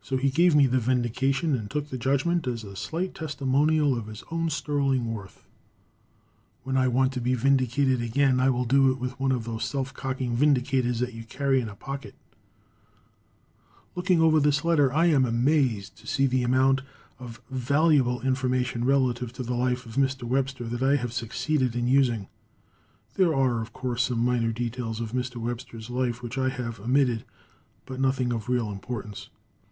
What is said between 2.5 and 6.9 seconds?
a slight testimonial of his own sterling worth. When I